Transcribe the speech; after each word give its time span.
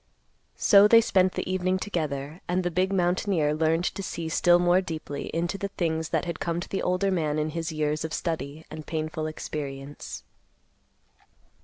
So 0.57 0.87
they 0.87 0.99
spent 0.99 1.33
the 1.33 1.47
evening 1.47 1.77
together, 1.77 2.41
and 2.47 2.63
the 2.63 2.71
big 2.71 2.91
mountaineer 2.91 3.53
learned 3.53 3.83
to 3.83 4.01
see 4.01 4.29
still 4.29 4.57
more 4.57 4.81
deeply 4.81 5.27
into 5.27 5.59
the 5.59 5.67
things 5.67 6.09
that 6.09 6.25
had 6.25 6.39
come 6.39 6.59
to 6.59 6.67
the 6.67 6.81
older 6.81 7.11
man 7.11 7.37
in 7.37 7.51
his 7.51 7.71
years 7.71 8.03
of 8.03 8.11
study 8.11 8.65
and 8.71 8.87
painful 8.87 9.27
experience. 9.27 10.23